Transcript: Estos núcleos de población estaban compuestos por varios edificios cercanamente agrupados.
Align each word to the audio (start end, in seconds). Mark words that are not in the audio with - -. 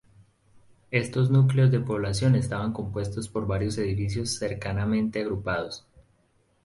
Estos 0.89 1.29
núcleos 1.29 1.69
de 1.69 1.79
población 1.79 2.33
estaban 2.35 2.73
compuestos 2.73 3.29
por 3.29 3.45
varios 3.45 3.77
edificios 3.77 4.31
cercanamente 4.31 5.21
agrupados. 5.21 5.85